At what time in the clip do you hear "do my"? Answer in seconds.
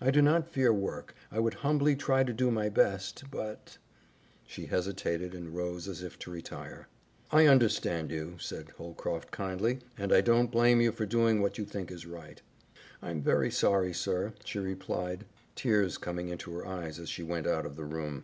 2.32-2.68